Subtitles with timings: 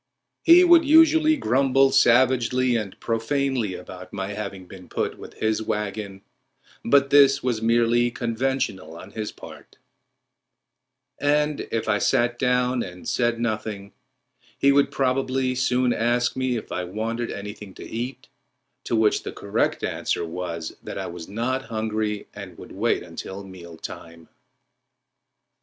[0.41, 6.23] He would usually grumble savagely and profanely about my having been put with his wagon,
[6.83, 9.77] but this was merely conventional on his part;
[11.19, 13.91] and if I sat down and said nothing
[14.57, 18.27] he would probably soon ask me if I wanted anything to eat,
[18.85, 23.43] to which the correct answer was that I was not hungry and would wait until
[23.43, 24.29] meal time.